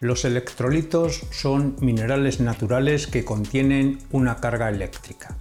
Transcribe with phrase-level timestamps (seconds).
[0.00, 5.36] Los electrolitos son minerales naturales que contienen una carga eléctrica.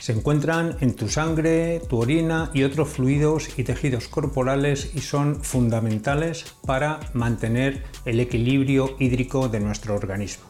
[0.00, 5.44] Se encuentran en tu sangre, tu orina y otros fluidos y tejidos corporales y son
[5.44, 10.46] fundamentales para mantener el equilibrio hídrico de nuestro organismo.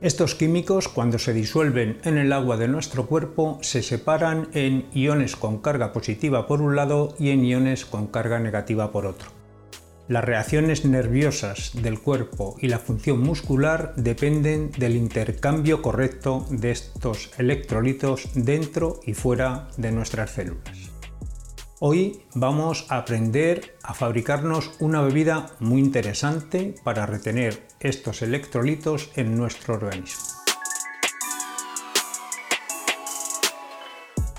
[0.00, 5.36] Estos químicos, cuando se disuelven en el agua de nuestro cuerpo, se separan en iones
[5.36, 9.45] con carga positiva por un lado y en iones con carga negativa por otro.
[10.08, 17.32] Las reacciones nerviosas del cuerpo y la función muscular dependen del intercambio correcto de estos
[17.38, 20.92] electrolitos dentro y fuera de nuestras células.
[21.80, 29.36] Hoy vamos a aprender a fabricarnos una bebida muy interesante para retener estos electrolitos en
[29.36, 30.35] nuestro organismo.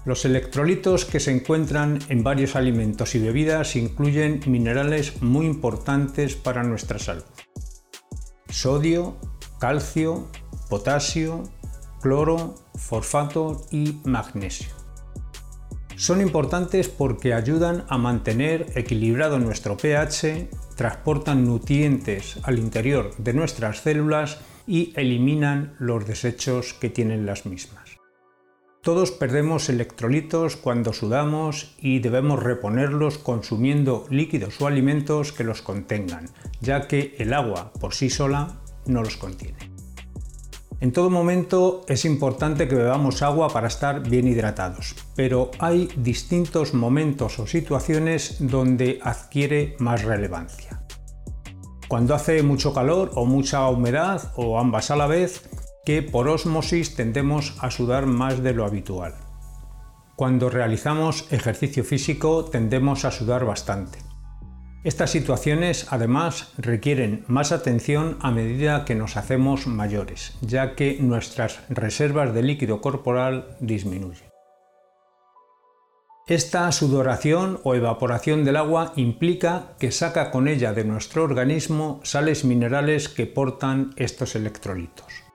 [0.07, 6.63] Los electrolitos que se encuentran en varios alimentos y bebidas incluyen minerales muy importantes para
[6.63, 7.25] nuestra salud.
[8.47, 9.17] Sodio,
[9.59, 10.29] calcio,
[10.69, 11.43] potasio,
[12.01, 14.69] cloro, fosfato y magnesio.
[15.97, 23.81] Son importantes porque ayudan a mantener equilibrado nuestro pH, transportan nutrientes al interior de nuestras
[23.81, 27.86] células y eliminan los desechos que tienen las mismas.
[28.81, 36.29] Todos perdemos electrolitos cuando sudamos y debemos reponerlos consumiendo líquidos o alimentos que los contengan,
[36.61, 39.77] ya que el agua por sí sola no los contiene.
[40.79, 46.75] En todo momento es importante que bebamos agua para estar bien hidratados, pero hay distintos
[46.75, 50.83] momentos o situaciones donde adquiere más relevancia.
[51.87, 55.49] Cuando hace mucho calor o mucha humedad o ambas a la vez,
[55.87, 59.15] que por osmosis tendemos a sudar más de lo habitual.
[60.17, 63.99] Cuando realizamos ejercicio físico tendemos a sudar bastante.
[64.83, 71.61] Estas situaciones además requieren más atención a medida que nos hacemos mayores, ya que nuestras
[71.69, 74.27] reservas de líquido corporal disminuyen.
[76.27, 82.43] Esta sudoración o evaporación del agua implica que saca con ella de nuestro organismo sales
[82.43, 85.26] minerales que portan estos electrolitos.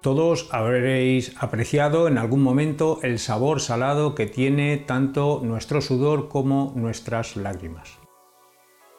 [0.00, 6.72] Todos habréis apreciado en algún momento el sabor salado que tiene tanto nuestro sudor como
[6.76, 7.98] nuestras lágrimas.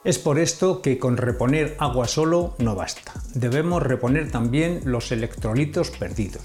[0.04, 3.14] Es por esto que con reponer agua solo no basta.
[3.34, 6.44] Debemos reponer también los electrolitos perdidos.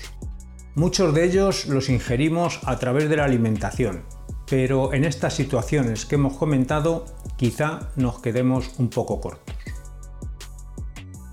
[0.76, 4.04] Muchos de ellos los ingerimos a través de la alimentación,
[4.48, 7.06] pero en estas situaciones que hemos comentado
[7.36, 9.54] quizá nos quedemos un poco cortos.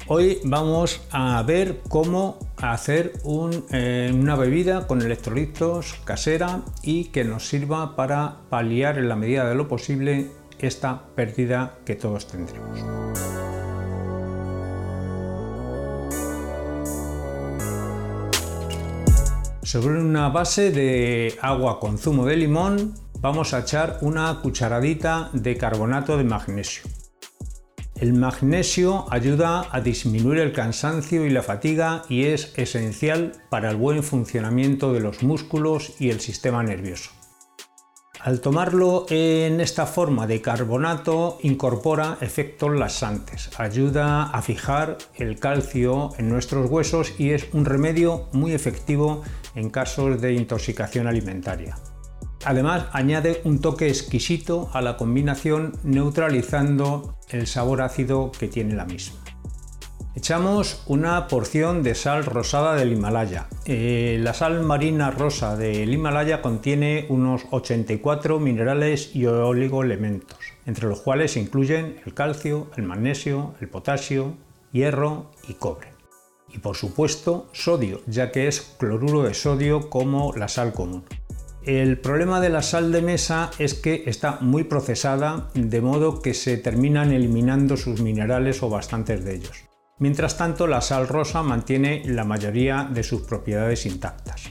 [0.07, 3.13] Hoy vamos a ver cómo hacer
[3.72, 9.49] eh, una bebida con electrolitos casera y que nos sirva para paliar en la medida
[9.49, 10.29] de lo posible
[10.59, 12.79] esta pérdida que todos tendremos.
[19.63, 25.55] Sobre una base de agua con zumo de limón vamos a echar una cucharadita de
[25.55, 27.00] carbonato de magnesio.
[28.01, 33.75] El magnesio ayuda a disminuir el cansancio y la fatiga y es esencial para el
[33.75, 37.11] buen funcionamiento de los músculos y el sistema nervioso.
[38.19, 46.09] Al tomarlo en esta forma de carbonato incorpora efectos laxantes, ayuda a fijar el calcio
[46.17, 49.22] en nuestros huesos y es un remedio muy efectivo
[49.53, 51.78] en casos de intoxicación alimentaria.
[52.44, 58.85] Además añade un toque exquisito a la combinación neutralizando el sabor ácido que tiene la
[58.85, 59.19] misma.
[60.13, 63.47] Echamos una porción de sal rosada del Himalaya.
[63.66, 71.00] Eh, la sal marina rosa del Himalaya contiene unos 84 minerales y oligoelementos, entre los
[71.00, 74.35] cuales se incluyen el calcio, el magnesio, el potasio,
[74.73, 75.88] hierro y cobre.
[76.53, 81.05] Y por supuesto sodio, ya que es cloruro de sodio como la sal común.
[81.63, 86.34] El problema de la sal de mesa es que está muy procesada, de modo que
[86.34, 89.66] se terminan eliminando sus minerales o bastantes de ellos.
[89.99, 94.49] Mientras tanto, la sal rosa mantiene la mayoría de sus propiedades intactas.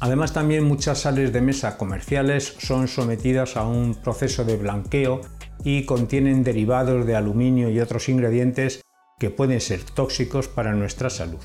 [0.00, 5.22] Además, también muchas sales de mesa comerciales son sometidas a un proceso de blanqueo
[5.64, 8.82] y contienen derivados de aluminio y otros ingredientes
[9.18, 11.40] que pueden ser tóxicos para nuestra salud.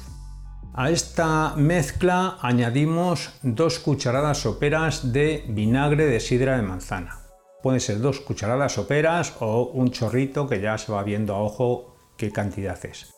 [0.75, 7.19] A esta mezcla añadimos dos cucharadas soperas de vinagre de sidra de manzana.
[7.61, 11.95] Pueden ser dos cucharadas soperas o un chorrito que ya se va viendo a ojo
[12.17, 13.13] qué cantidad es.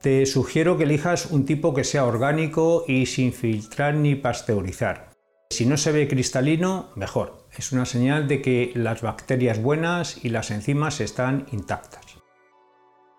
[0.00, 5.10] Te sugiero que elijas un tipo que sea orgánico y sin filtrar ni pasteurizar.
[5.50, 7.48] Si no se ve cristalino, mejor.
[7.54, 12.17] Es una señal de que las bacterias buenas y las enzimas están intactas.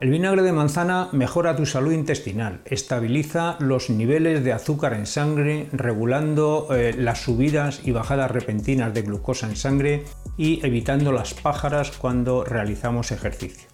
[0.02, 5.68] El vinagre de manzana mejora tu salud intestinal, estabiliza los niveles de azúcar en sangre,
[5.74, 10.06] regulando eh, las subidas y bajadas repentinas de glucosa en sangre
[10.38, 13.68] y evitando las pájaras cuando realizamos ejercicio.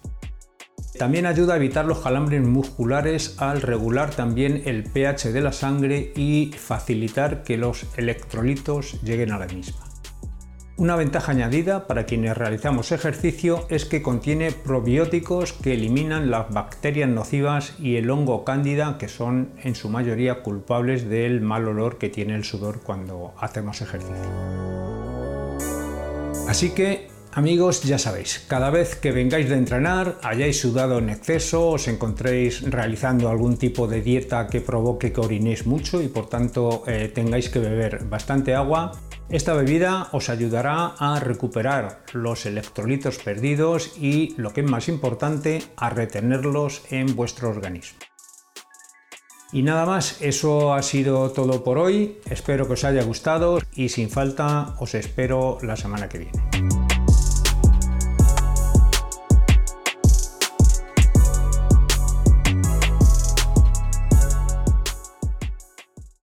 [0.98, 6.12] También ayuda a evitar los calambres musculares al regular también el pH de la sangre
[6.16, 9.85] y facilitar que los electrolitos lleguen a la misma.
[10.78, 17.08] Una ventaja añadida para quienes realizamos ejercicio es que contiene probióticos que eliminan las bacterias
[17.08, 22.10] nocivas y el hongo cándida que son en su mayoría culpables del mal olor que
[22.10, 24.30] tiene el sudor cuando hacemos ejercicio.
[26.46, 31.68] Así que Amigos, ya sabéis, cada vez que vengáis de entrenar, hayáis sudado en exceso,
[31.68, 36.82] os encontréis realizando algún tipo de dieta que provoque que orinéis mucho y por tanto
[36.86, 38.92] eh, tengáis que beber bastante agua,
[39.28, 45.62] esta bebida os ayudará a recuperar los electrolitos perdidos y, lo que es más importante,
[45.76, 47.98] a retenerlos en vuestro organismo.
[49.52, 52.18] Y nada más, eso ha sido todo por hoy.
[52.28, 56.75] Espero que os haya gustado y sin falta os espero la semana que viene.